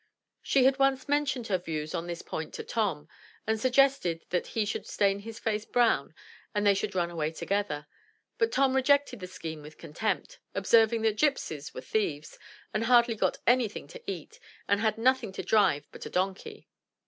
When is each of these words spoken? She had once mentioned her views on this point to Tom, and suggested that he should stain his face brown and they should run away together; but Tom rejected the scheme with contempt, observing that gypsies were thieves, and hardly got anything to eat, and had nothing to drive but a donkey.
She 0.41 0.63
had 0.63 0.79
once 0.79 1.07
mentioned 1.07 1.45
her 1.45 1.59
views 1.59 1.93
on 1.93 2.07
this 2.07 2.23
point 2.23 2.55
to 2.55 2.63
Tom, 2.63 3.07
and 3.45 3.59
suggested 3.59 4.25
that 4.31 4.47
he 4.57 4.65
should 4.65 4.87
stain 4.87 5.19
his 5.19 5.37
face 5.37 5.63
brown 5.63 6.15
and 6.55 6.65
they 6.65 6.73
should 6.73 6.95
run 6.95 7.11
away 7.11 7.29
together; 7.31 7.85
but 8.39 8.51
Tom 8.51 8.75
rejected 8.75 9.19
the 9.19 9.27
scheme 9.27 9.61
with 9.61 9.77
contempt, 9.77 10.39
observing 10.55 11.03
that 11.03 11.17
gypsies 11.19 11.75
were 11.75 11.81
thieves, 11.81 12.39
and 12.73 12.85
hardly 12.85 13.13
got 13.13 13.37
anything 13.45 13.87
to 13.89 14.01
eat, 14.09 14.39
and 14.67 14.79
had 14.81 14.97
nothing 14.97 15.31
to 15.33 15.43
drive 15.43 15.87
but 15.91 16.07
a 16.07 16.09
donkey. 16.09 16.67